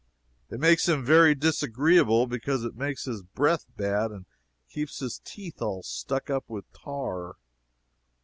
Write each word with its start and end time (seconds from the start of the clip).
It 0.49 0.59
makes 0.59 0.89
him 0.89 1.05
very 1.05 1.35
disagreeable, 1.35 2.25
because 2.25 2.63
it 2.63 2.73
makes 2.75 3.05
his 3.05 3.21
breath 3.21 3.67
bad, 3.77 4.09
and 4.09 4.25
keeps 4.67 4.97
his 4.97 5.21
teeth 5.23 5.61
all 5.61 5.83
stuck 5.83 6.27
up 6.27 6.49
with 6.49 6.65
tar. 6.73 7.35